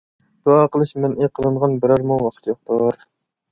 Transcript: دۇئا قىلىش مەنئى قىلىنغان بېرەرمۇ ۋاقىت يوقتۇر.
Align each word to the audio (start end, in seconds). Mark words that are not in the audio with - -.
دۇئا 0.47 0.63
قىلىش 0.75 0.93
مەنئى 1.03 1.29
قىلىنغان 1.41 1.77
بېرەرمۇ 1.85 2.19
ۋاقىت 2.25 2.53
يوقتۇر. 2.53 3.01